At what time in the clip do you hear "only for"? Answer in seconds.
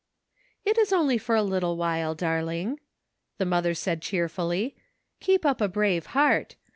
0.91-1.35